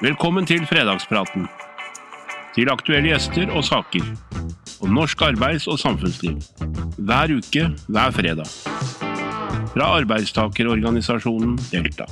[0.00, 1.48] Velkommen til fredagspraten.
[2.54, 4.06] Til aktuelle gjester og saker.
[4.80, 6.38] Om norsk arbeids- og samfunnsliv.
[6.98, 8.48] Hver uke, hver fredag.
[9.74, 12.08] Fra arbeidstakerorganisasjonen Delta.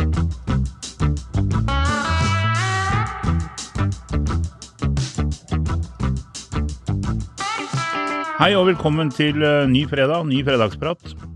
[8.38, 11.27] Hei og velkommen til eh, ny fredag, ny fredagsprat.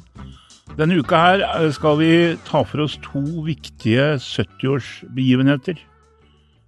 [0.73, 2.12] Denne uka her eh, skal vi
[2.48, 5.77] ta for oss to viktige 70-årsbegivenheter.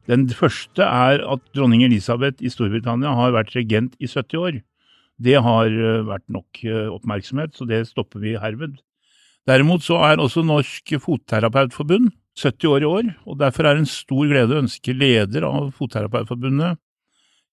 [0.04, 4.58] Den første er at dronning Elisabeth i Storbritannia har vært regent i 70 år.
[5.16, 8.74] Det har eh, vært nok eh, oppmerksomhet, så det stopper vi herved.
[9.48, 13.94] Derimot så er også Norsk Fotterapeutforbund 70 år i år, og derfor er det en
[13.94, 16.76] stor glede å ønske leder av Fotterapeutforbundet,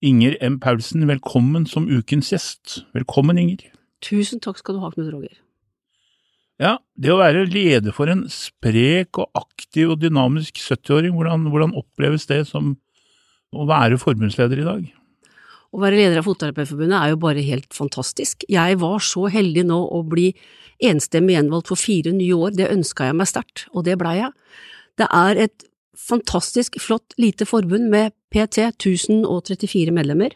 [0.04, 0.58] Inger M.
[0.60, 2.82] Paulsen, velkommen som ukens gjest.
[2.98, 3.70] Velkommen, Inger.
[4.02, 5.38] Tusen takk skal du ha, Knut Roger.
[6.62, 11.74] Ja, det å være leder for en sprek og aktiv og dynamisk 70-åring, hvordan, hvordan
[11.80, 12.76] oppleves det som
[13.52, 14.84] å være forbundsleder i dag?
[15.72, 18.46] Å være leder av Fotterapeutforbundet er jo bare helt fantastisk.
[18.52, 20.28] Jeg var så heldig nå å bli
[20.84, 24.32] enstemmig gjenvalgt for fire nye år, det ønska jeg meg sterkt, og det blei jeg.
[25.00, 25.66] Det er et
[25.98, 30.36] fantastisk flott lite forbund med PT 1034 medlemmer,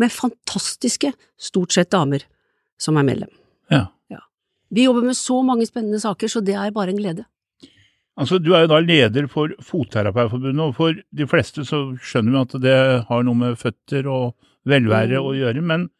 [0.00, 2.24] med fantastiske, stort sett damer,
[2.80, 3.32] som er medlem.
[3.72, 3.90] Ja.
[4.72, 7.24] Vi jobber med så mange spennende saker, så det er bare en glede.
[8.18, 12.40] Altså, Du er jo da leder for Fotterapeutforbundet, og for de fleste så skjønner vi
[12.42, 12.78] at det
[13.08, 14.34] har noe med føtter og
[14.68, 15.26] velvære Mm.
[15.28, 15.90] å gjøre, men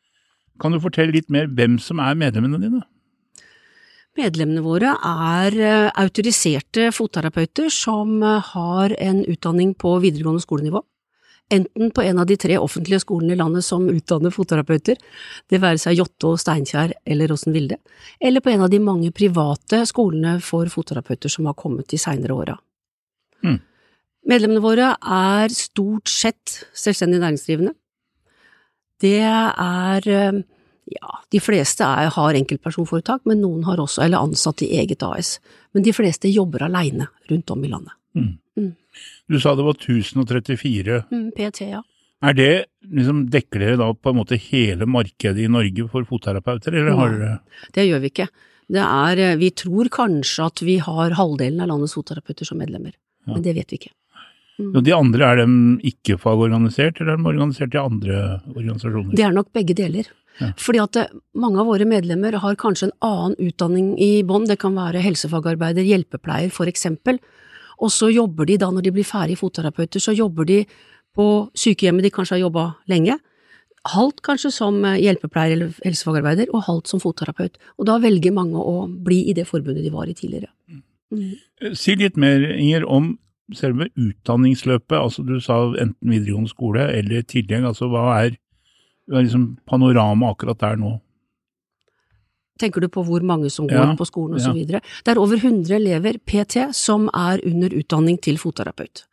[0.60, 2.82] kan du fortelle litt mer hvem som er medlemmene dine?
[4.16, 10.82] Medlemmene våre er eh, autoriserte fotterapeuter som eh, har en utdanning på videregående skolenivå.
[11.53, 14.97] Enten på en av de tre offentlige skolene i landet som utdanner fotterapeuter,
[15.53, 17.77] det være seg Jåttå, Steinkjer eller Åssen Vilde,
[18.20, 22.39] eller på en av de mange private skolene for fotterapeuter som har kommet de seinere
[22.39, 22.56] åra.
[23.45, 23.61] Mm.
[24.33, 27.75] Medlemmene våre er stort sett selvstendig næringsdrivende.
[29.03, 30.42] Det er eh,
[30.92, 35.36] ja, de fleste er, har enkeltpersonforetak, men noen har også, eller ansatt i eget AS.
[35.74, 37.98] Men de fleste jobber aleine rundt om i landet.
[39.32, 41.02] Du sa det var 1034.
[41.10, 41.80] Mm, PT, ja.
[42.22, 42.50] Er det,
[42.84, 47.16] liksom, Dekker dere da på en måte hele markedet i Norge for fotterapeuter, eller har
[47.16, 47.38] dere
[47.74, 48.28] Det gjør vi ikke.
[48.72, 52.92] Det er, eh, vi tror kanskje at vi har halvdelen av landets fotterapeuter som medlemmer,
[53.26, 53.32] Ja.
[53.34, 53.92] men det vet vi ikke.
[54.60, 54.76] Mm.
[54.76, 59.16] Og de andre, er de ikke fagorganisert, eller er de organisert i andre organisasjoner?
[59.16, 60.04] Det er nok begge deler.
[60.40, 60.52] Ja.
[60.56, 64.58] Fordi at eh, mange av våre medlemmer har kanskje en annen utdanning i bånn, det
[64.58, 67.18] kan være helsefagarbeider, hjelpepleier for eksempel,
[67.82, 70.62] og så jobber de da når de blir ferdig fotterapeuter, så jobber de
[71.16, 71.26] på
[71.58, 73.18] sykehjemmet de kanskje har jobba lenge,
[73.92, 78.60] halvt kanskje som eh, hjelpepleier eller helsefagarbeider, og halvt som fotterapeut, og da velger mange
[78.60, 80.52] å bli i det forbundet de var i tidligere.
[81.12, 81.74] Mm.
[81.76, 83.16] Si litt mer, Inger, om
[83.56, 84.96] selve utdanningsløpet.
[84.96, 88.36] Altså Du sa enten videregående skole eller tidligere, Altså Hva er,
[89.08, 90.94] hva er liksom panorama akkurat der nå?
[92.62, 94.46] Tenker du på hvor mange som går Ja, på skolen ja.
[94.48, 94.56] osv.?
[94.62, 94.80] videre?
[95.05, 99.05] Det er over 100 elever PT som er under utdanning til fotterapeut.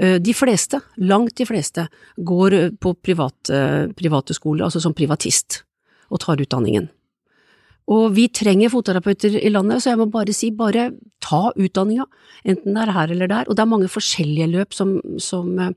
[0.00, 1.88] Eh, De fleste, langt de fleste,
[2.18, 5.62] går eh, på private, private skoler, altså som privatist,
[6.10, 6.88] og tar utdanningen.
[7.88, 10.90] Og vi trenger fotterapeuter i landet, så jeg må bare si, bare
[11.24, 12.04] ta utdanninga,
[12.44, 13.48] enten det er her eller der.
[13.48, 15.70] Og det er mange forskjellige løp som, som eh,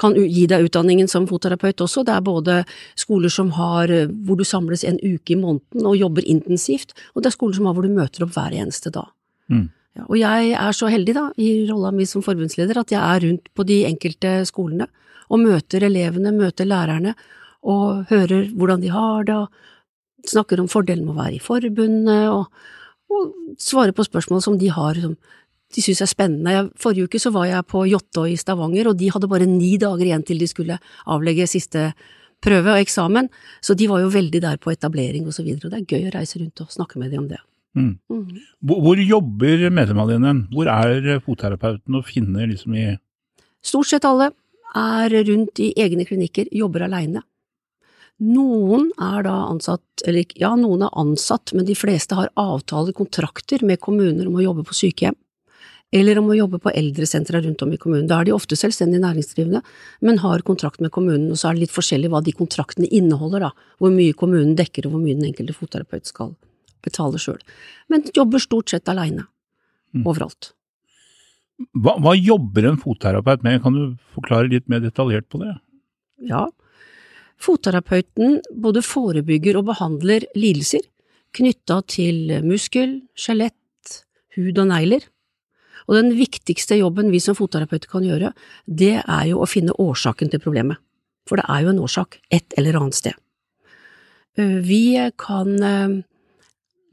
[0.00, 2.04] kan gi deg utdanningen som fotterapeut også.
[2.06, 2.58] Det er både
[3.00, 7.22] skoler som har eh, hvor du samles en uke i måneden og jobber intensivt, og
[7.22, 9.10] det er skoler som har hvor du møter opp hver eneste dag.
[9.52, 9.68] Mm.
[9.94, 13.26] Ja, og jeg er så heldig da, i rolla mi som forbundsleder, at jeg er
[13.28, 14.88] rundt på de enkelte skolene
[15.30, 17.14] og møter elevene, møter lærerne
[17.64, 22.26] og hører hvordan de har det, og snakker om fordelen med å være i forbundet,
[22.32, 22.50] og,
[23.12, 25.16] og svarer på spørsmål som de har som
[25.74, 26.68] de syns er spennende.
[26.80, 30.06] Forrige uke så var jeg på Jåttå i Stavanger, og de hadde bare ni dager
[30.06, 30.78] igjen til de skulle
[31.10, 31.90] avlegge siste
[32.44, 33.30] prøve og eksamen,
[33.64, 36.08] så de var jo veldig der på etablering og så videre, og det er gøy
[36.10, 37.40] å reise rundt og snakke med dem om det.
[37.74, 37.94] Mm.
[38.12, 38.40] Mm.
[38.62, 40.34] Hvor, hvor jobber medlemmene dine?
[40.52, 42.92] Hvor er fotterapeuten å finne liksom i
[43.64, 44.28] Stort sett alle
[44.76, 47.22] er rundt i egne klinikker, jobber aleine.
[48.20, 53.64] Noen er da ansatt, eller ja, noen er ansatt, men de fleste har avtaler, kontrakter
[53.66, 55.16] med kommuner om å jobbe på sykehjem,
[55.92, 58.08] eller om å jobbe på eldresentra rundt om i kommunen.
[58.10, 59.60] Da er de ofte selvstendig næringsdrivende,
[60.02, 63.40] men har kontrakt med kommunen, og så er det litt forskjellig hva de kontraktene inneholder,
[63.46, 66.34] da, hvor mye kommunen dekker og hvor mye den enkelte fotterapeut skal
[66.82, 67.38] betale sjøl.
[67.88, 69.26] Men jobber stort sett aleine,
[69.94, 70.02] Mm.
[70.10, 70.52] overalt.
[71.78, 73.62] hva, hva jobber en fotterapeut med?
[73.62, 75.52] Kan du forklare litt mer detaljert på det?
[76.26, 76.48] Ja.
[77.38, 80.82] Fotterapeuten både forebygger og behandler lidelser
[81.34, 84.04] knytta til muskel, skjelett,
[84.36, 85.06] hud og negler.
[85.88, 88.32] Og den viktigste jobben vi som fotterapeuter kan gjøre,
[88.64, 90.80] det er jo å finne årsaken til problemet.
[91.28, 93.16] For det er jo en årsak et eller annet sted.
[94.38, 95.94] Eh, vi kan eh,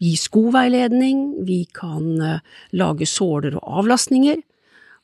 [0.01, 2.39] gi skoveiledning, vi kan eh,
[2.77, 4.39] lage såler og avlastninger,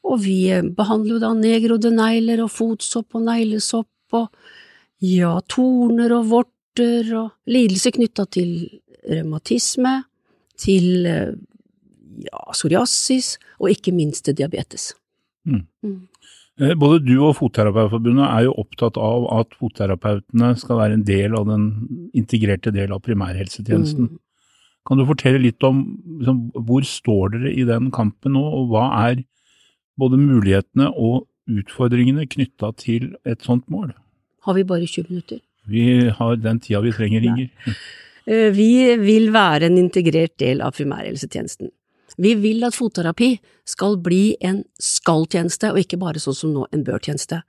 [0.07, 0.39] og vi
[0.77, 4.29] behandler jo da negrodde negler og fotsopp og neglesopp og
[5.03, 8.53] ja, torner og vorter og lidelser knytta til
[9.07, 9.97] revmatisme,
[10.57, 11.07] til
[12.25, 14.91] ja, psoriasis og ikke minst diabetes.
[15.47, 15.65] Mm.
[15.85, 15.99] Mm.
[16.81, 21.45] Både du og Fotterapeutforbundet er jo opptatt av at fotterapeutene skal være en del av
[21.51, 21.67] den
[22.17, 24.09] integrerte del av primærhelsetjenesten.
[24.09, 24.21] Mm.
[24.87, 25.83] Kan du fortelle litt om
[26.17, 29.21] liksom, hvor står dere i den kampen nå, og hva er
[29.99, 33.91] både mulighetene og utfordringene knytta til et sånt mål?
[34.47, 35.43] Har vi bare 20 minutter?
[35.67, 37.49] Vi har den tida vi trenger, Inger.
[38.27, 41.69] Eh, vi vil være en integrert del av primærhelsetjenesten.
[42.17, 43.35] Vi vil at fotterapi
[43.67, 47.43] skal bli en skal-tjeneste, og ikke bare sånn som nå en bør-tjeneste.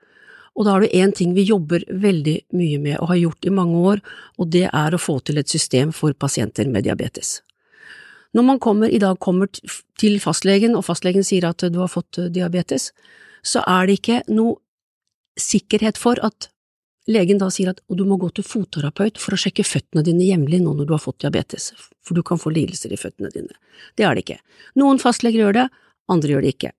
[0.58, 3.54] Og da er det én ting vi jobber veldig mye med og har gjort i
[3.54, 4.02] mange år,
[4.36, 7.38] og det er å få til et system for pasienter med diabetes.
[8.36, 9.48] Når man kommer, i dag kommer
[9.98, 12.90] til fastlegen, og fastlegen sier at du har fått diabetes,
[13.42, 14.58] så er det ikke noe
[15.38, 16.50] sikkerhet for at
[17.08, 20.60] legen da sier at du må gå til fotterapeut for å sjekke føttene dine jevnlig
[20.62, 21.70] nå når du har fått diabetes,
[22.04, 23.56] for du kan få lidelser i føttene dine.
[23.96, 24.38] Det er det ikke.
[24.80, 25.66] Noen fastleger gjør det,
[26.12, 26.72] andre gjør det ikke.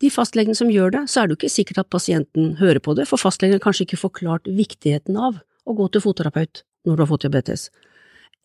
[0.00, 2.94] De fastlegene som gjør det, så er det jo ikke sikkert at pasienten hører på
[2.96, 7.02] det, for fastlegen har kanskje ikke forklart viktigheten av å gå til fotterapeut når du
[7.04, 7.68] har fått diabetes.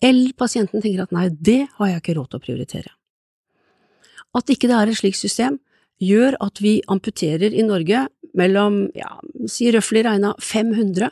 [0.04, 2.92] Eller pasienten tenker at nei, det har jeg ikke råd til å prioritere.
[4.36, 5.62] At ikke det er et slikt system,
[6.01, 9.15] gjør at vi amputerer i Norge mellom, ja,
[9.47, 11.12] si røftlig regna 500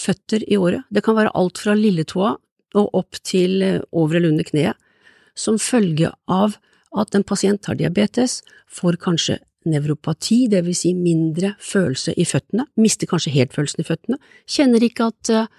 [0.00, 0.84] føtter i året.
[0.90, 2.34] Det kan være alt fra lilletåa
[2.80, 4.90] og opp til eh, over eller under kneet,
[5.34, 6.58] som følge av
[6.96, 8.40] at en pasient har diabetes,
[8.70, 9.38] får kanskje
[9.70, 14.18] nevropati, det vil si mindre følelse i føttene, mister kanskje helt følelsen i føttene,
[14.48, 15.50] kjenner ikke at uh,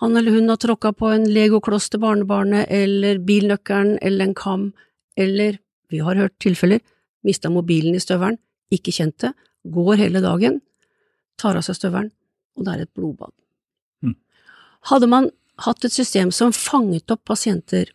[0.00, 4.64] han eller hun har tråkka på en legokloss til barnebarnet, eller bilnøkkelen eller en kam,
[5.20, 5.60] eller,
[5.92, 6.80] vi har hørt tilfeller,
[7.26, 8.38] mista mobilen i støvelen,
[8.72, 9.32] ikke kjent det,
[9.62, 10.60] går hele dagen,
[11.38, 12.10] tar av seg støvelen,
[12.58, 13.32] og det er et blodbad.
[14.04, 14.16] Mm.
[14.90, 15.30] Hadde man
[15.62, 17.92] hatt et system som fanget opp pasienter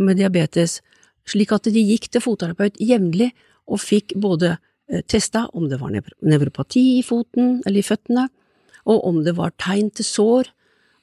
[0.00, 0.80] med diabetes,
[1.28, 3.30] slik at de gikk til fotterapeut jevnlig
[3.70, 8.28] og fikk både eh, testa om det var nevropati i foten eller i føttene,
[8.88, 10.48] og om det var tegn til sår,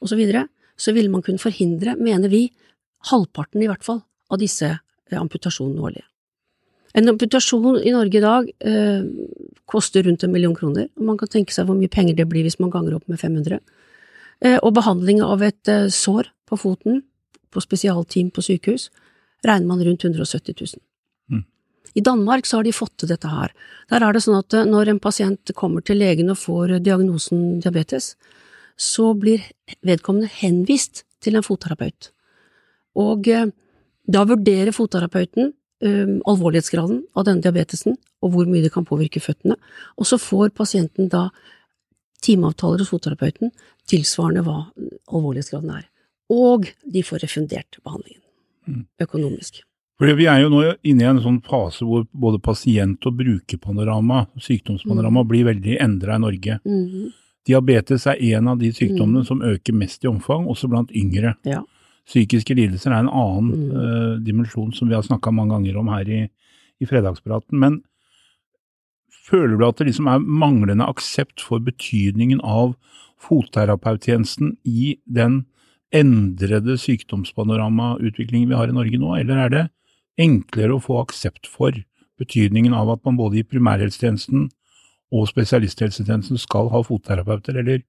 [0.01, 0.47] og så videre,
[0.77, 2.47] så ville man kunne forhindre, mener vi,
[3.09, 4.01] halvparten i hvert fall
[4.33, 6.07] av disse eh, amputasjonene årlige.
[6.95, 9.03] En amputasjon i Norge i dag eh,
[9.67, 12.47] koster rundt en million kroner, og man kan tenke seg hvor mye penger det blir
[12.47, 13.59] hvis man ganger opp med 500.
[14.45, 17.01] Eh, og behandling av et eh, sår på foten
[17.51, 18.89] på spesialteam på sykehus
[19.45, 20.81] regner man rundt 170 000.
[21.31, 21.43] Mm.
[21.93, 23.53] I Danmark så har de fått til dette her.
[23.89, 27.59] Der er det sånn at eh, når en pasient kommer til legen og får diagnosen
[27.63, 28.15] diabetes,
[28.77, 29.41] så blir
[29.81, 32.11] vedkommende henvist til en fotterapeut.
[32.97, 33.49] Og eh,
[34.07, 35.51] da vurderer fotterapeuten
[35.83, 39.57] um, alvorlighetsgraden av denne diabetesen, og hvor mye det kan påvirke føttene,
[39.97, 41.27] og så får pasienten da
[42.25, 43.53] timeavtaler hos fotterapeuten
[43.89, 44.63] tilsvarende hva
[45.13, 45.85] alvorlighetsgraden er.
[46.33, 48.23] Og de får refundert behandlingen,
[48.67, 48.83] mm.
[49.05, 49.61] økonomisk.
[49.97, 54.27] Fordi Vi er jo nå inne i en sånn fase hvor både pasient- og brukerpanorama,
[54.37, 55.29] sykdomspanorama, mm.
[55.29, 56.59] blir veldig endra i Norge.
[56.67, 57.07] Mm.
[57.47, 59.29] Diabetes er en av de sykdommene mm.
[59.29, 61.33] som øker mest i omfang, også blant yngre.
[61.47, 61.63] Ja.
[62.07, 63.71] Psykiske lidelser er en annen mm.
[63.75, 66.21] uh, dimensjon som vi har snakka mange ganger om her i,
[66.79, 67.59] i fredagspraten.
[67.59, 67.81] Men
[69.27, 72.77] føler du at det liksom er manglende aksept for betydningen av
[73.27, 75.41] fotterapeuttjenesten i den
[75.95, 79.65] endrede sykdomspanoramautviklingen vi har i Norge nå, eller er det
[80.21, 81.75] enklere å få aksept for
[82.17, 84.47] betydningen av at man både i primærhelsetjenesten
[85.15, 87.83] og spesialisthelsetjenesten skal ha fotterapeuter, eller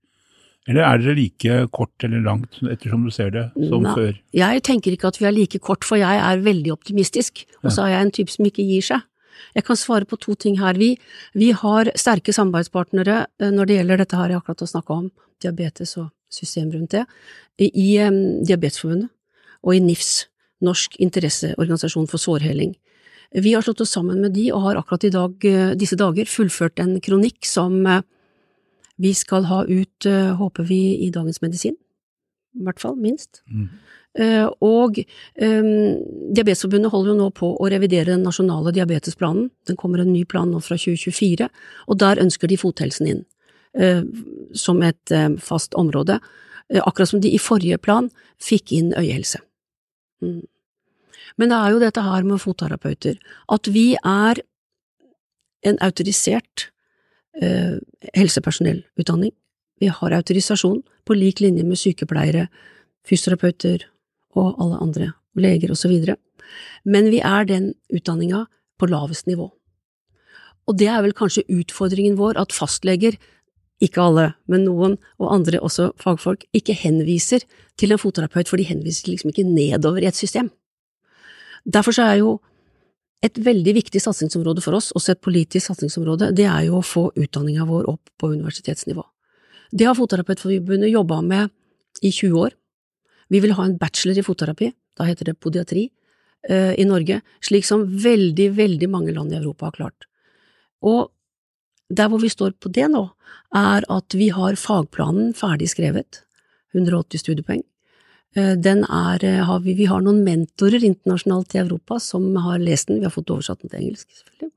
[0.69, 4.17] eller er dere like kort eller langt, ettersom du ser det, som Nei, før?
[4.37, 7.87] Jeg tenker ikke at vi er like kort, for jeg er veldig optimistisk, og så
[7.87, 9.07] er jeg en type som ikke gir seg.
[9.57, 10.77] Jeg kan svare på to ting her.
[10.77, 10.91] Vi,
[11.39, 15.07] vi har sterke samarbeidspartnere eh, når det gjelder dette her jeg akkurat har snakka om,
[15.41, 17.07] diabetes og system rundt det,
[17.65, 19.09] i um, Diabetesforbundet
[19.65, 20.29] og i NIFS,
[20.63, 22.75] Norsk interesseorganisasjon for sårheling.
[23.31, 26.29] Vi har slått oss sammen med de og har akkurat i dag, eh, disse dager
[26.29, 27.81] fullført en kronikk som
[28.99, 31.77] vi skal ha ut, uh, håper vi, i Dagens Medisin.
[32.59, 33.43] I hvert fall, minst.
[33.47, 33.69] Mm.
[34.19, 35.69] Uh, og um,
[36.35, 39.51] Diabetesforbundet holder jo nå på å revidere den nasjonale diabetesplanen.
[39.69, 41.47] Den kommer en ny plan nå fra 2024,
[41.87, 43.25] og der ønsker de fothelsen inn
[43.79, 44.03] uh,
[44.57, 45.15] som et
[45.45, 46.19] fast område.
[46.69, 48.11] akkurat som de i forrige plan
[48.43, 49.39] fikk inn øyehelse.
[50.21, 50.43] Mm.
[51.39, 53.17] Men det er jo dette her med fotterapeuter,
[53.49, 54.43] at vi er
[55.65, 56.69] en autorisert
[57.43, 57.77] eh,
[58.15, 59.33] helsepersonellutdanning.
[59.81, 62.49] Vi har autorisasjon på lik linje med sykepleiere,
[63.07, 63.87] fysioterapeuter
[64.37, 65.95] og alle andre, leger osv.
[66.85, 68.47] Men vi er den utdanninga
[68.79, 69.51] på lavest nivå.
[70.69, 73.17] Og det er vel kanskje utfordringen vår, at fastleger,
[73.81, 77.45] ikke alle, men noen, og andre også fagfolk, ikke henviser
[77.79, 80.51] til en fotterapeut, for de henviser liksom ikke nedover i et system.
[81.65, 82.39] Derfor så er jo
[83.25, 87.09] et veldig viktig satsingsområde for oss, også et politisk satsingsområde, det er jo å få
[87.19, 89.03] utdanninga vår opp på universitetsnivå.
[89.75, 91.51] Det har Fotterapeutforbundet jobba med
[92.03, 92.55] i 20 år.
[93.29, 95.91] Vi vil ha en bachelor i fotterapi, da heter det podiatri,
[96.49, 100.07] eh, i Norge, slik som veldig, veldig mange land i Europa har klart.
[100.83, 101.11] Og
[101.91, 103.11] der hvor vi står på det nå,
[103.55, 106.23] er at vi har fagplanen ferdig skrevet,
[106.75, 107.63] 180 studiepoeng.
[108.39, 112.59] Eh, Den er, eh, har vi, vi har noen mentorer internasjonalt i Europa som har
[112.63, 114.53] lest den, vi har fått oversatt den til engelsk, selvfølgelig.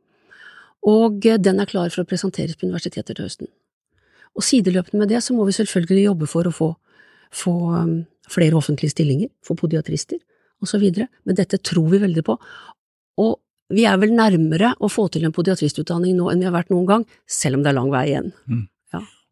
[0.91, 3.51] Og eh, den er klar for å presenteres på universitetet til høsten.
[4.37, 6.69] Og sideløpende med det så må vi selvfølgelig jobbe for å få,
[7.35, 7.95] få um,
[8.31, 10.21] flere offentlige stillinger for podiatrister
[10.63, 10.85] osv.,
[11.25, 12.37] men dette tror vi veldig på.
[13.19, 13.33] Og
[13.75, 16.87] vi er vel nærmere å få til en podiatristutdanning nå enn vi har vært noen
[16.87, 18.31] gang, selv om det er lang vei igjen.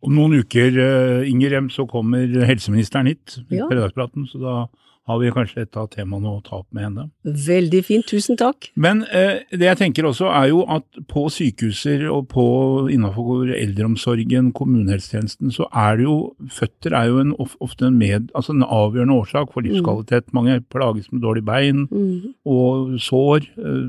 [0.06, 4.08] Om noen uker, eh, Inger Rem, så kommer helseministeren hit på Ja.
[4.30, 4.68] Så da
[5.10, 7.06] har vi kanskje et av temaene å ta opp med henne.
[7.26, 8.70] Veldig fint, tusen takk.
[8.78, 12.46] Men eh, det jeg tenker også er jo at på sykehuser og på
[12.94, 16.18] innenfor eldreomsorgen, kommunehelsetjenesten, så er det jo
[16.54, 20.30] føtter er jo en, ofte en, med, altså en avgjørende årsak for livskvalitet.
[20.38, 22.36] Mange plages med dårlig bein mm.
[22.46, 23.82] og sår, eh,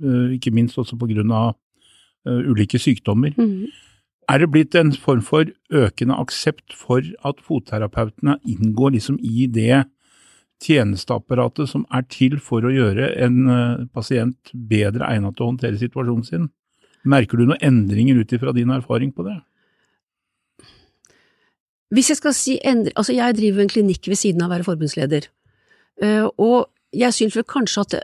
[0.00, 1.52] eh, ikke minst også på grunn av
[2.24, 3.36] eh, ulike sykdommer.
[3.36, 3.84] Mhm.
[4.28, 9.86] Er det blitt en form for økende aksept for at fotterapeutene inngår liksom i det
[10.64, 15.80] tjenesteapparatet som er til for å gjøre en eh, pasient bedre egnet til å håndtere
[15.80, 16.48] situasjonen sin?
[17.08, 19.38] Merker du noen endringer ut ifra din erfaring på det?
[21.94, 24.66] Hvis jeg skal si endre, altså jeg driver en klinikk ved siden av å være
[24.66, 25.30] forbundsleder,
[26.02, 27.96] Eh, og jeg synes vel kanskje at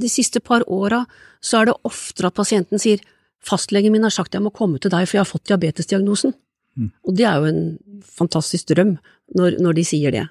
[0.00, 1.04] de siste par åra
[1.44, 3.02] så er det oftere at pasienten sier
[3.46, 6.34] fastlegen min har sagt jeg må komme til deg for jeg har fått diabetesdiagnosen.
[6.78, 6.92] Mm.
[7.04, 7.64] Og det er jo en
[8.06, 8.96] fantastisk drøm
[9.36, 10.24] når, når de sier det.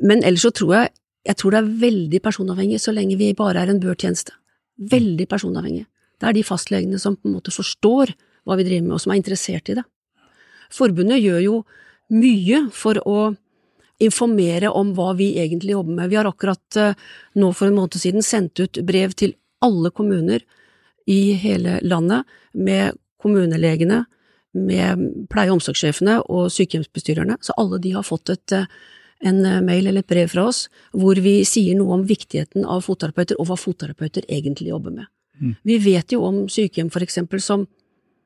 [0.00, 0.92] Men ellers så tror jeg,
[1.28, 4.34] jeg tror det er veldig personavhengig så lenge vi bare er en børtjeneste.
[4.90, 5.84] Veldig personavhengig.
[6.20, 8.14] Det er de fastlegene som på en måte forstår
[8.48, 9.84] hva vi driver med, og som er interessert i det.
[10.72, 11.56] Forbundet gjør jo
[12.14, 13.32] mye for å
[14.00, 16.10] informere om hva vi egentlig jobber med.
[16.10, 16.96] Vi har akkurat eh,
[17.36, 20.44] nå for en måned siden sendt ut brev til alle kommuner
[21.06, 24.04] i hele landet med kommunelegene,
[24.52, 28.66] med pleie- og omsorgssjefene og sykehjemsbestyrerne, så alle de har fått et, eh,
[29.22, 32.82] en eh, mail eller et brev fra oss hvor vi sier noe om viktigheten av
[32.82, 35.06] fotterapeuter og hva fotterapeuter egentlig jobber med.
[35.40, 35.56] Mm.
[35.62, 37.66] Vi vet jo om sykehjem for eksempel som,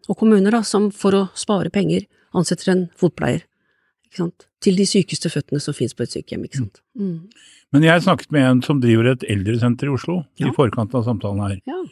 [0.09, 3.45] og kommuner da, som for å spare penger ansetter en fotpleier.
[4.09, 4.47] Ikke sant?
[4.65, 6.47] Til de sykeste føttene som finnes på et sykehjem.
[6.49, 6.81] Ikke sant?
[6.99, 7.29] Mm.
[7.75, 10.49] Men jeg snakket med en som driver et eldresenter i Oslo Ja.
[10.49, 11.61] i forkant av samtalen her.
[11.67, 11.83] Ja.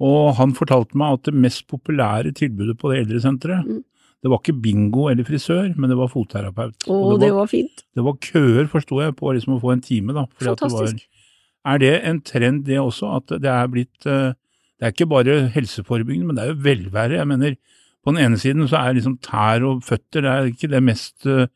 [0.00, 3.82] Og han fortalte meg at det mest populære tilbudet på det eldresenteret, Mm.
[4.22, 6.74] det var ikke bingo eller frisør, men det var fotterapeut.
[6.86, 7.82] Å, Og det var fint.
[7.94, 10.12] det var køer, forsto jeg, på liksom å få en time.
[10.14, 10.26] da.
[10.38, 11.06] fordi at det var- Fantastisk.
[11.66, 14.32] Er det en trend det også, at det er blitt eh,
[14.80, 17.16] Det er ikke bare helseforebyggende, men det er jo velvære.
[17.18, 17.56] Jeg mener,
[18.06, 21.26] på den ene siden så er liksom tær og føtter det er ikke det mest
[21.26, 21.46] eh,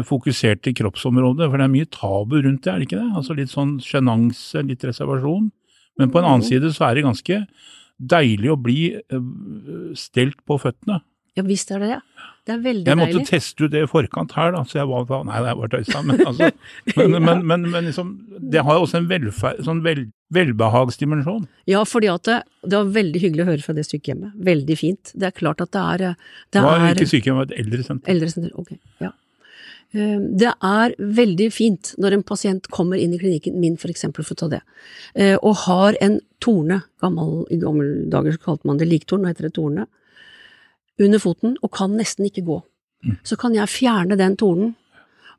[0.00, 3.12] fokuserte kroppsområdet, for det er mye tabu rundt det, er det ikke det?
[3.14, 5.50] Altså litt sånn sjenanse, litt reservasjon.
[5.98, 6.48] Men på en annen Mhm.
[6.48, 7.46] side så er det ganske
[8.10, 9.24] deilig å bli eh,
[9.98, 11.02] stelt på føttene.
[11.38, 12.00] Ja visst er det det.
[12.42, 12.90] Det er veldig deilig.
[12.90, 13.28] Jeg måtte deilig.
[13.30, 16.02] teste ut det i forkant her, da, så jeg var Nei, det er bare tøysa,
[16.04, 16.48] men altså
[16.98, 18.10] Men, men, men, men liksom,
[18.52, 20.02] det har jo også en velferd, sånn vel,
[20.34, 21.46] velbehagsdimensjon.
[21.70, 24.34] Ja, fordi at det, det var veldig hyggelig å høre fra det sykehjemmet.
[24.50, 25.14] Veldig fint.
[25.14, 26.12] Det er klart at det er Det
[26.58, 28.12] Det var er ikke sykehjem, det var et eldresenter.
[28.16, 28.74] Eldresenter, ok.
[29.06, 29.12] Ja.
[29.92, 34.24] Eh, Det er veldig fint når en pasient kommer inn i klinikken min, for eksempel,
[34.24, 34.62] for å ta det,
[35.14, 39.28] eh, og har en torne, gammel, i gamle dager så kalte man det liktorn, nå
[39.28, 39.86] heter det torne,
[40.98, 42.62] under foten, og kan nesten ikke gå.
[43.04, 43.18] Mm.
[43.24, 44.74] Så kan jeg fjerne den tornen,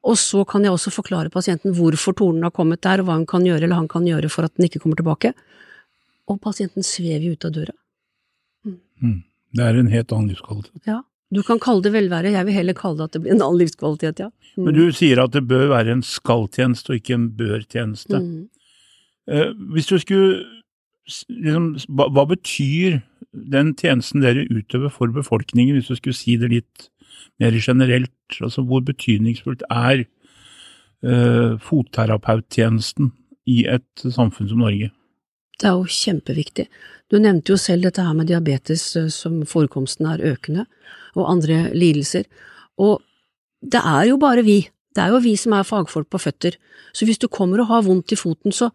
[0.03, 3.25] og så kan jeg også forklare pasienten hvorfor tornen har kommet der, og hva hun
[3.25, 5.33] kan gjøre eller han kan gjøre for at den ikke kommer tilbake.
[6.27, 7.73] Og pasienten svever jo ut av døra.
[8.65, 9.23] Mm.
[9.53, 10.83] Det er en helt annen livskvalitet.
[10.87, 11.01] Ja.
[11.33, 13.61] Du kan kalle det velvære, jeg vil heller kalle det at det blir en annen
[13.61, 14.29] livskvalitet, ja.
[14.55, 14.65] Mm.
[14.65, 18.19] Men du sier at det bør være en skal-tjeneste og ikke en bør-tjeneste.
[18.19, 18.43] Mm.
[19.31, 20.43] Eh, hvis du skulle
[21.29, 23.01] liksom, hva, hva betyr
[23.33, 26.89] den tjenesten dere utøver for befolkningen, hvis du skulle si det litt
[27.41, 28.13] mer generelt?
[28.39, 33.13] Altså hvor betydningsfullt er eh, fotterapeuttjenesten
[33.49, 34.91] i et samfunn som Norge?
[35.63, 36.65] Det er jo kjempeviktig.
[37.07, 40.65] Du nevnte jo selv dette her med diabetes, eh, som forekomsten er økende,
[41.15, 42.27] og andre lidelser.
[42.83, 42.99] Og
[43.63, 44.57] det er jo bare vi,
[44.91, 46.57] det er jo vi som er fagfolk på føtter.
[46.91, 48.73] Så hvis du kommer og har vondt i foten, så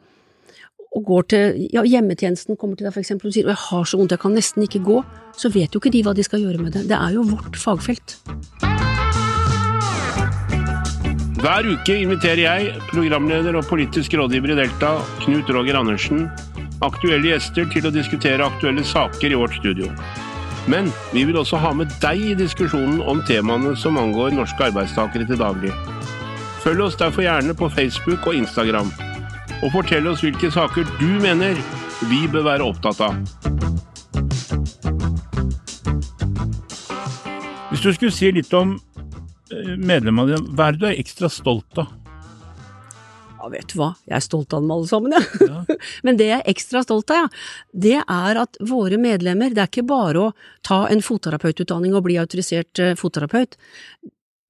[0.97, 3.99] og går til ja, hjemmetjenesten kommer til deg for eksempel og sier jeg har så
[4.01, 5.03] vondt, jeg kan nesten ikke gå,
[5.37, 6.87] så vet jo ikke de hva de skal gjøre med det.
[6.89, 8.17] Det er jo vårt fagfelt.
[11.39, 16.25] Hver uke inviterer jeg, programleder og politisk rådgiver i Delta, Knut Roger Andersen,
[16.85, 19.91] aktuelle gjester til å diskutere aktuelle saker i vårt studio.
[20.69, 25.27] Men vi vil også ha med deg i diskusjonen om temaene som angår norske arbeidstakere
[25.29, 25.73] til daglig.
[26.63, 28.91] Følg oss derfor gjerne på Facebook og Instagram
[29.63, 31.59] og fortell oss hvilke saker du mener
[32.11, 33.17] vi bør være opptatt av.
[37.69, 38.77] Hvis du skulle si litt om
[39.53, 41.91] eh, medlemmene dine, hva er det du er ekstra stolt av?
[43.53, 45.49] Vet du hva, jeg er stolt av dem alle sammen, jeg.
[45.49, 45.79] Ja.
[46.07, 47.29] Men det jeg er ekstra stolt av, ja,
[47.87, 50.31] det er at våre medlemmer, det er ikke bare å
[50.67, 53.59] ta en fotterapeututdanning og bli autorisert eh, fotterapeut.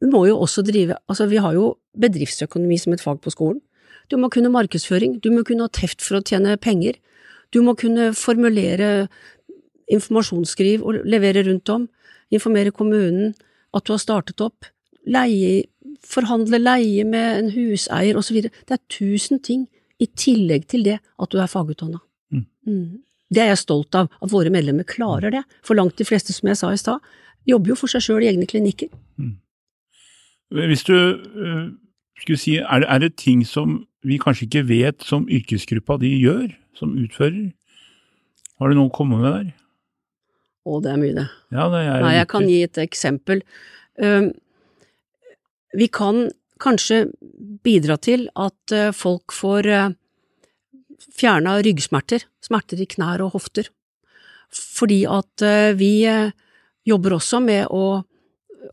[0.02, 3.60] Vi må jo også drive, altså vi har jo bedriftsøkonomi som et fag på skolen.
[4.08, 6.96] Du må kunne markedsføring, du må kunne ha teft for å tjene penger,
[7.52, 9.08] du må kunne formulere
[9.92, 11.86] informasjonsskriv og levere rundt om,
[12.34, 13.32] informere kommunen
[13.76, 14.68] at du har startet opp,
[15.08, 15.64] leie,
[16.04, 18.40] forhandle leie med en huseier osv.
[18.48, 19.66] Det er tusen ting
[19.98, 22.00] i tillegg til det at du er fagutdanna.
[22.32, 22.46] Mm.
[22.66, 23.02] Mm.
[23.34, 26.48] Det er jeg stolt av, at våre medlemmer klarer det, for langt de fleste, som
[26.48, 27.04] jeg sa i stad,
[27.48, 28.88] jobber jo for seg sjøl i egne klinikker.
[29.20, 29.36] Mm.
[30.70, 31.68] Hvis du uh,
[32.22, 36.12] skulle si, er det, er det ting som vi kanskje ikke vet som yrkesgruppa de
[36.14, 37.50] gjør, som utfører.
[38.58, 39.50] Har du noe å komme med der?
[40.68, 41.26] Å, det er mye, det.
[41.52, 43.42] Ja, det er Nei, jeg kan gi et eksempel.
[44.00, 44.30] Uh,
[45.76, 46.28] vi kan
[46.62, 47.06] kanskje
[47.64, 49.90] bidra til at uh, folk får uh,
[51.14, 53.68] fjerna ryggsmerter, smerter i knær og hofter,
[54.50, 56.06] fordi at uh, vi
[56.88, 58.00] jobber også med å,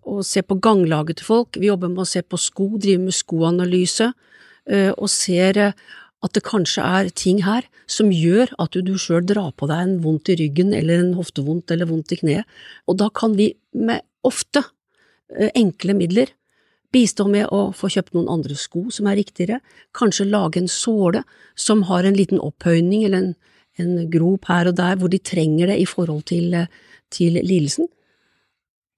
[0.07, 3.17] å se på ganglaget til folk, vi jobber med å se på sko, drive med
[3.17, 4.13] skoanalyse,
[4.65, 5.73] Eh, og ser eh,
[6.25, 9.83] at det kanskje er ting her som gjør at du, du sjøl drar på deg
[9.83, 12.55] en vondt i ryggen eller en hoftevondt eller vondt i kneet,
[12.89, 14.63] og da kan vi med ofte
[15.37, 16.33] eh, enkle midler
[16.93, 19.61] bistå med å få kjøpt noen andre sko som er riktigere,
[19.95, 21.23] kanskje lage en såle
[21.55, 23.33] som har en liten opphøyning eller en,
[23.81, 26.53] en grop her og der hvor de trenger det i forhold til,
[27.11, 27.89] til lidelsen,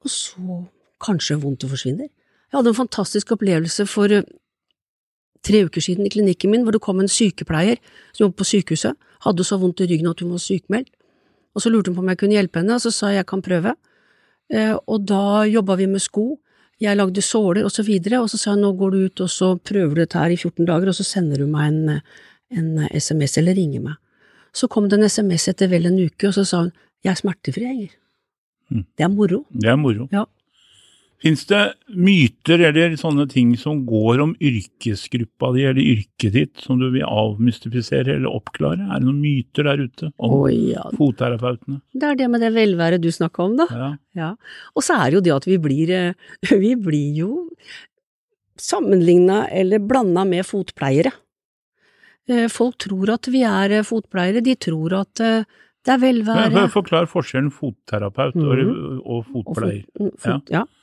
[0.03, 0.59] og så
[1.03, 2.09] kanskje vondtet forsvinner.
[2.47, 4.13] Jeg hadde en fantastisk opplevelse for
[5.45, 7.79] tre uker siden i klinikken min, hvor det kom en sykepleier
[8.13, 10.89] som jobbet på sykehuset, hadde så vondt i ryggen at hun var sykmeldt,
[11.55, 13.29] og så lurte hun på om jeg kunne hjelpe henne, og så sa jeg jeg
[13.31, 13.73] kan prøve,
[14.53, 16.37] eh, og da jobba vi med sko,
[16.81, 19.31] jeg lagde såler og så videre, og så sa hun nå går du ut og
[19.33, 22.01] så prøver du dette her i 14 dager, og så sender du meg en,
[22.53, 23.97] en SMS eller ringer meg.
[24.53, 26.73] Så kom det en SMS etter vel en uke, og så sa hun
[27.05, 27.93] jeg er smertefri, Inger.
[28.73, 28.83] Mm.
[28.97, 29.43] Det er moro.
[29.53, 30.07] Det er moro.
[30.11, 30.25] Ja.
[31.17, 31.61] Fins det
[31.97, 37.07] myter eller sånne ting som går om yrkesgruppa di eller yrket ditt, som du vil
[37.07, 38.85] avmystifisere eller oppklare?
[38.85, 40.85] Er det noen myter der ute om oh, ja.
[40.99, 41.81] fotterapeutene?
[41.97, 43.67] Det er det med det velværet du snakka om, da.
[43.71, 43.91] Ja.
[44.19, 44.31] ja.
[44.77, 47.31] Og så er det jo det at vi blir, eh, vi blir jo
[48.61, 51.15] sammenligna eller blanda med fotpleiere.
[52.29, 55.25] Eh, folk tror at vi er eh, fotpleiere, de tror at
[55.87, 59.01] det er velvære Forklar forskjellen fotterapeut mm -hmm.
[59.01, 59.85] og, og fotpleier.
[59.99, 60.61] Og fot, fot, ja.
[60.61, 60.76] Eh,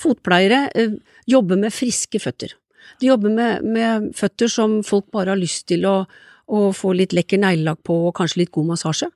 [0.00, 0.96] fotpleiere eh,
[1.28, 2.54] jobber med friske føtter.
[3.00, 6.02] De jobber med, med, føtter som folk bare har lyst til å,
[6.48, 9.10] å få litt lekker neglelakk på og kanskje litt god massasje,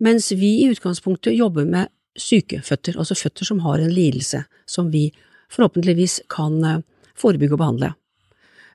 [0.00, 4.90] mens vi i utgangspunktet jobber med syke føtter, altså føtter som har en lidelse som
[4.92, 5.10] vi
[5.52, 6.82] forhåpentligvis kan eh,
[7.20, 7.94] forebygge og behandle.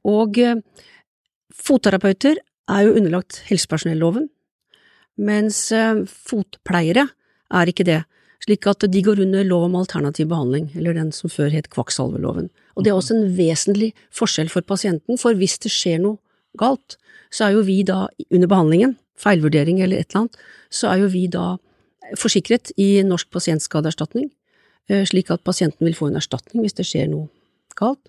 [0.06, 0.38] Og
[1.66, 2.38] fotterapeuter
[2.70, 4.28] er jo underlagt helsepersonelloven,
[5.18, 5.72] mens
[6.30, 7.08] fotpleiere
[7.50, 8.04] er ikke det
[8.46, 12.52] slik at de går under lov om alternativ behandling, eller den som før het kvakksalveloven.
[12.76, 16.20] Og det er også en vesentlig forskjell for pasienten, for hvis det skjer noe
[16.60, 16.98] galt,
[17.34, 21.12] så er jo vi da under behandlingen, feilvurdering eller et eller annet, så er jo
[21.14, 21.56] vi da
[22.20, 24.30] forsikret i Norsk pasientskadeerstatning,
[24.90, 27.32] eh, slik at pasienten vil få en erstatning hvis det skjer noe
[27.80, 28.04] galt,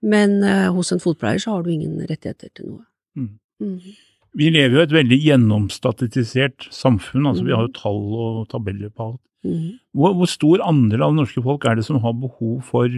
[0.00, 2.84] men eh, hos en fotpleier så har du ingen rettigheter til noe.
[3.18, 3.32] Mm.
[3.60, 3.96] Mm.
[4.38, 8.92] Vi lever jo i et veldig gjennomstatistisert samfunn, altså vi har jo tall og tabeller
[8.94, 9.22] på alt.
[9.40, 12.92] Hvor, hvor, stor andel av norske folk er det som har behov for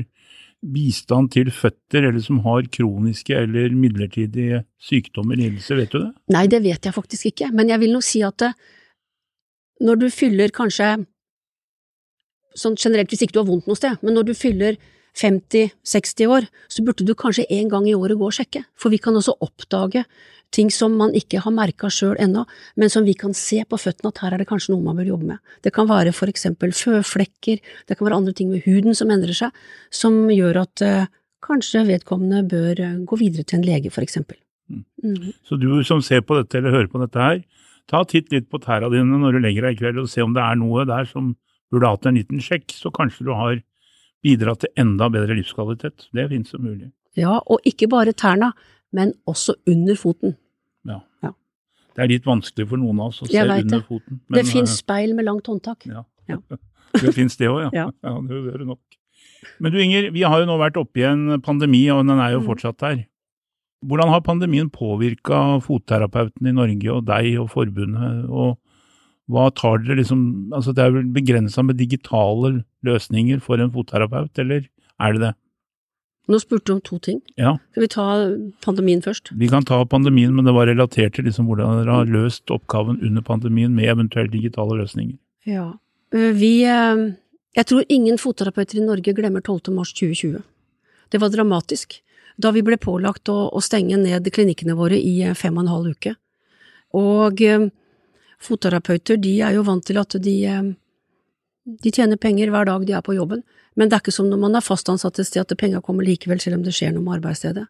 [0.63, 6.11] bistand til føtter, eller som har kroniske eller midlertidige sykdommer, lidelser, vet du det?
[6.35, 8.59] Nei, det vet jeg faktisk ikke, men jeg vil nå si at eh,
[9.83, 10.93] når du fyller kanskje,
[12.59, 14.79] sånn generelt hvis ikke du har vondt noe sted, men når du fyller
[15.19, 19.01] 50-60 år, så burde du kanskje en gang i året gå og sjekke, for vi
[19.03, 20.05] kan også oppdage
[20.53, 22.45] ting som man ikke har merka sjøl ennå,
[22.77, 25.11] men som vi kan se på føttene at her er det kanskje noe man bør
[25.15, 25.43] jobbe med.
[25.65, 29.37] Det kan være for eksempel føflekker, det kan være andre ting med huden som endrer
[29.37, 31.11] seg, som gjør at eh,
[31.43, 34.39] kanskje vedkommende bør eh, gå videre til en lege, for eksempel.
[34.73, 35.33] Mm.
[35.49, 37.43] Så du som ser på dette eller hører på dette her,
[37.91, 40.37] ta titt litt på tæra dine når du legger deg i kveld og se om
[40.37, 41.35] det er noe der som
[41.73, 43.57] burde hatt en liten sjekk, så kanskje du har
[44.23, 46.09] bidratt til enda bedre livskvalitet.
[46.15, 46.93] Det finnes som mulig.
[47.19, 48.53] Ja, og ikke bare tærne,
[48.93, 50.37] men også under foten.
[50.89, 51.01] Ja.
[51.23, 51.33] Ja.
[51.95, 53.83] Det er litt vanskelig for noen av oss å se under det.
[53.87, 54.21] foten.
[54.33, 55.85] det finnes speil med langt håndtak.
[55.87, 56.05] Ja.
[56.29, 56.39] Ja.
[57.03, 57.91] det finnes det òg, ja.
[58.03, 58.15] Ja.
[58.27, 58.81] Det gjør det nok.
[59.63, 62.33] Men du Inger, vi har jo nå vært oppe i en pandemi, og den er
[62.37, 62.47] jo Mm.
[62.49, 63.05] fortsatt der.
[63.85, 68.59] Hvordan har pandemien påvirka fotterapeuten i Norge og deg og forbundet, og
[69.31, 74.31] hva tar dere liksom Altså det er vel begrensa med digitale løsninger for en fotterapeut,
[74.39, 74.69] eller
[75.01, 75.33] er det det?
[76.31, 77.21] Nå spurte du om to ting.
[77.37, 78.05] Ja, Skal vi ta
[78.63, 79.33] pandemien først?
[79.35, 83.01] vi kan ta pandemien, men det var relatert til liksom hvordan dere har løst oppgaven
[83.03, 85.17] under pandemien med eventuelt digitale løsninger.
[85.47, 85.73] Ja.
[86.15, 87.13] Eh, Vi eh,
[87.57, 89.73] Jeg tror ingen fotterapeuter i Norge glemmer 12.
[89.75, 90.43] mars 2020.
[91.11, 92.01] Det var dramatisk.
[92.39, 95.73] Da vi ble pålagt å, å stenge ned klinikkene våre i eh, fem og en
[95.75, 96.15] halv uke.
[96.95, 97.41] Og
[98.43, 100.35] fotterapeuter, de er jo vant til at de
[101.65, 103.43] de tjener penger hver dag de er på jobben,
[103.79, 106.07] men det er ikke som når man er fast ansatt et sted at penga kommer
[106.07, 107.69] likevel selv om det skjer noe med arbeidsstedet.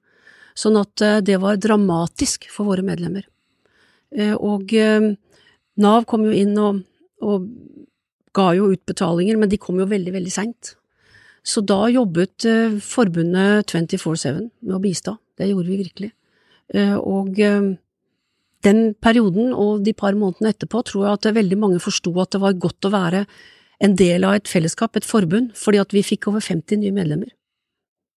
[0.59, 3.27] Sånn at eh, det var dramatisk for våre medlemmer.
[4.13, 5.13] Eh, Og eh,
[5.81, 6.83] Nav kom jo inn og,
[7.25, 7.47] og
[8.37, 10.75] ga jo utbetalinger, men de kom jo veldig, veldig seint.
[11.45, 12.45] Så da jobbet
[12.87, 14.27] forbundet 24-7
[14.63, 15.17] med å bistå.
[15.37, 16.11] Det gjorde vi virkelig.
[17.03, 17.41] Og
[18.63, 22.43] den perioden og de par månedene etterpå tror jeg at veldig mange forsto at det
[22.45, 23.25] var godt å være
[23.83, 27.33] en del av et fellesskap, et forbund, fordi at vi fikk over 50 nye medlemmer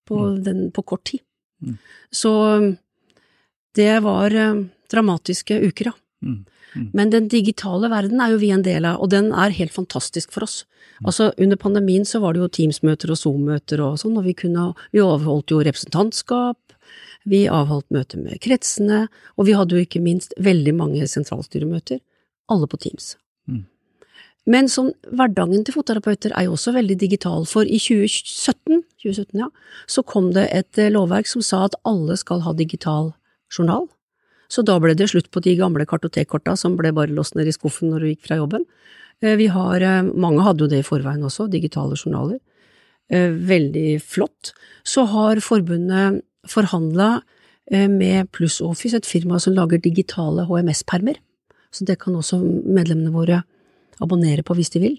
[0.06, 1.24] på, den, på kort tid.
[1.64, 1.78] Mm.
[2.14, 2.34] Så
[3.76, 5.96] det var eh, dramatiske uker, ja.
[6.26, 6.44] Mm.
[6.76, 6.88] Mm.
[6.94, 10.34] Men den digitale verden er jo vi en del av, og den er helt fantastisk
[10.36, 10.64] for oss.
[11.04, 14.70] Altså, under pandemien så var det jo Teams-møter og Zoom-møter og sånn, og vi kunne,
[14.96, 16.60] vi avholdt jo representantskap,
[17.26, 22.04] vi avholdt møter med kretsene, og vi hadde jo ikke minst veldig mange sentralstyremøter,
[22.52, 23.16] alle på Teams.
[23.50, 23.66] Mm.
[24.46, 29.48] Men sånn, hverdagen til fotterapeuter er jo også veldig digital, for i 2017, 2017 ja,
[29.90, 33.16] så kom det et eh, lovverk som sa at alle skal ha digital
[33.50, 33.88] journal.
[34.54, 37.56] Så da ble det slutt på de gamle kartotekkorta som ble bare låst ned i
[37.56, 38.68] skuffen når du gikk fra jobben.
[39.26, 42.40] Eh, Vi har, eh, mange hadde jo det i forveien også, digitale journaler.
[43.10, 44.52] Veldig flott.
[44.84, 47.22] Så har forbundet forhandla
[47.70, 51.20] med Pluss Office, et firma som lager digitale HMS-permer.
[51.72, 53.44] Så det kan også medlemmene våre
[54.04, 54.98] abonnere på hvis de vil.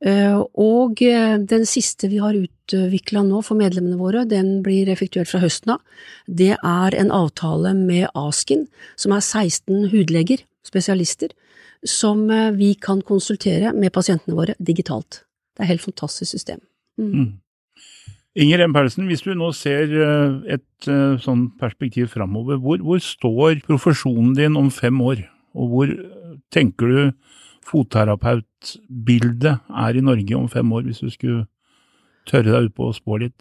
[0.00, 5.28] Eh, Og eh, den siste vi har utvikla nå for medlemmene våre, den blir effektuert
[5.28, 5.82] fra høsten av.
[6.24, 11.34] Det er en avtale med Askin, som er 16 hudleger, spesialister,
[11.84, 15.22] som eh, vi kan konsultere med pasientene våre digitalt.
[15.52, 16.64] Det er et helt fantastisk system.
[16.96, 17.12] Mm.
[17.12, 17.30] Mm.
[18.40, 18.72] Inger M.
[18.72, 19.90] Paulsen, hvis du nå ser
[20.54, 20.86] et
[21.20, 25.24] sånn perspektiv framover, hvor, hvor står profesjonen din om fem år,
[25.58, 25.90] og hvor
[26.54, 27.00] tenker du
[27.70, 29.56] fotterapeutbildet
[29.86, 31.46] er i Norge om fem år, hvis du skulle
[32.28, 33.40] tørre deg utpå å spå litt?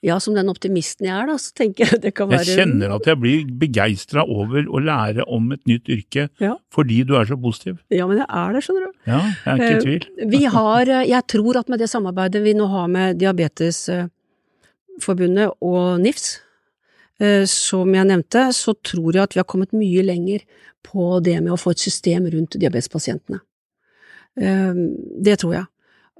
[0.00, 2.88] Ja, som den optimisten jeg er, da, så tenker jeg det kan være Jeg kjenner
[2.96, 6.54] at jeg blir begeistra over å lære om et nytt yrke Ja.
[6.72, 7.76] fordi du er så positiv.
[7.92, 8.90] Ja, men jeg er det, skjønner du.
[9.10, 10.04] Ja, jeg er ikke i tvil.
[10.32, 16.00] Vi har, eh, jeg tror at med det samarbeidet vi nå har med Diabetesforbundet og
[16.00, 16.40] NIFS, eh,
[17.46, 20.44] som jeg nevnte, så tror jeg at vi har kommet mye lenger
[20.86, 23.42] på det med å få et system rundt diabetespasientene.
[24.40, 24.74] Eh,
[25.20, 25.66] Det tror jeg.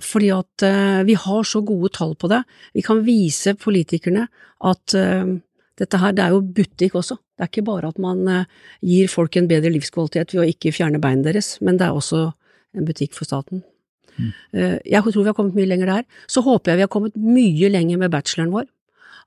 [0.00, 2.42] Fordi at eh, vi har så gode tall på det.
[2.72, 4.26] Vi kan vise politikerne
[4.64, 5.34] at eh,
[5.80, 7.16] dette her, det er jo butikk også.
[7.36, 8.44] Det er ikke bare at man eh,
[8.84, 12.30] gir folk en bedre livskvalitet ved å ikke fjerne beinet deres, men det er også
[12.76, 13.62] en butikk for staten.
[14.16, 14.32] Mm.
[14.56, 16.04] Eh, Jeg tror vi har kommet mye lenger der.
[16.28, 18.68] Så håper jeg vi har kommet mye lenger med bacheloren vår.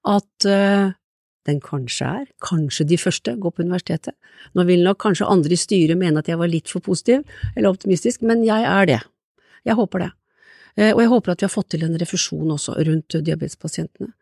[0.10, 0.94] At eh,
[1.46, 4.16] den kanskje er, kanskje de første, går på universitetet.
[4.56, 7.24] Nå vil nok kanskje andre i styret mene at jeg var litt for positiv
[7.56, 9.00] eller optimistisk, men jeg er det.
[9.66, 10.12] Jeg håper det.
[10.78, 14.14] Eh, Og jeg håper at vi har fått til en refusjon også rundt diabetespasientene.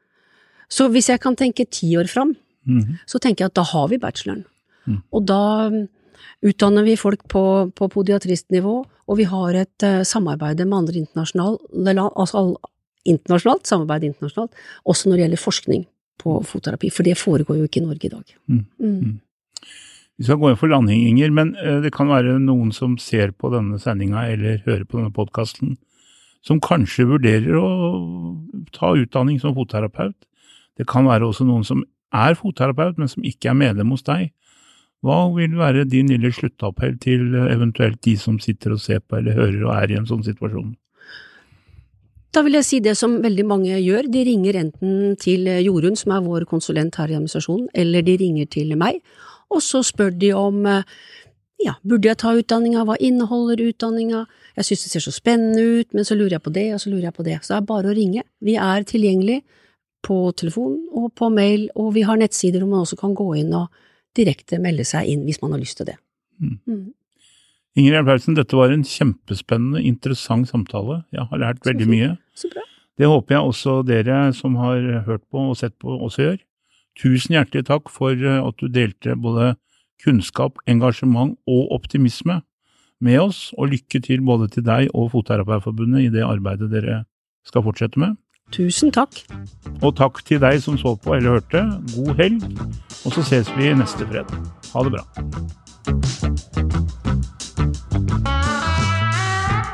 [0.69, 2.99] Så hvis jeg kan tenke ti år fram, Mhm.
[3.07, 4.45] så tenker jeg at da har vi bacheloren.
[4.87, 5.01] Mm.
[5.13, 5.87] Og da mm,
[6.43, 11.57] utdanner vi folk på, på podiatristnivå, og vi har et uh, samarbeid med andre internasjonale,
[12.15, 12.55] altså
[13.05, 14.51] internasjonalt, samarbeid internasjonalt,
[14.85, 15.87] også når det gjelder forskning
[16.21, 18.33] på fotterapi, for det foregår jo ikke i Norge i dag.
[18.47, 18.63] Mm.
[18.79, 19.19] Mm.
[20.21, 23.33] Vi skal gå inn for landing, Inger, men eh, det kan være noen som ser
[23.33, 25.79] på denne sendinga eller hører på denne podkasten,
[26.45, 27.69] som kanskje vurderer å
[28.73, 30.17] ta utdanning som fotterapeut.
[30.77, 31.81] Det kan være også noen som
[32.13, 34.29] er fotterapeut, men som ikke er medlem hos deg.
[35.01, 39.37] Hva vil være din lille sluttappell til eventuelt de som sitter og ser på eller
[39.37, 40.75] hører og er i en sånn situasjon?
[42.31, 46.13] Da vil jeg si det som veldig mange gjør, de ringer enten til Jorunn, som
[46.15, 49.01] er vår konsulent her i administrasjonen, eller de ringer til meg,
[49.51, 50.61] og så spør de om
[51.61, 54.23] ja, burde jeg ta utdanninga, hva inneholder utdanninga,
[54.57, 56.91] jeg synes det ser så spennende ut, men så lurer jeg på det, og så
[56.91, 57.37] lurer jeg på det.
[57.41, 58.23] Så det er bare å ringe.
[58.43, 59.41] Vi er tilgjengelig
[60.05, 63.53] på telefon og på mail, og vi har nettsider hvor man også kan gå inn
[63.57, 63.69] og
[64.17, 65.97] direkte melde seg inn hvis man har lyst til det.
[66.41, 66.57] Mm.
[67.79, 71.05] Ingrid Paulsen, dette var en kjempespennende, interessant samtale.
[71.15, 72.09] Jeg har lært veldig mye.
[72.35, 72.65] Så bra.
[72.99, 76.39] Det håper jeg også dere som har hørt på og sett på, også gjør.
[76.99, 79.55] Tusen hjertelig takk for at du delte både
[80.03, 82.41] kunnskap, engasjement og optimisme
[83.01, 87.05] med oss, og lykke til både til deg og Fotterapeutforbundet i det arbeidet dere
[87.47, 88.19] skal fortsette med.
[88.51, 89.23] Tusen takk.
[89.79, 91.63] Og takk til deg som så på eller hørte.
[91.95, 92.43] God helg,
[93.07, 94.35] og så ses vi neste fredag.
[94.75, 95.07] Ha det bra.